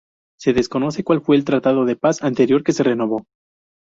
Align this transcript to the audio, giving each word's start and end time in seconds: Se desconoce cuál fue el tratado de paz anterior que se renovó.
Se 0.39 0.53
desconoce 0.53 1.03
cuál 1.03 1.21
fue 1.21 1.35
el 1.35 1.45
tratado 1.45 1.85
de 1.85 1.95
paz 1.95 2.23
anterior 2.23 2.63
que 2.63 2.73
se 2.73 2.81
renovó. 2.81 3.27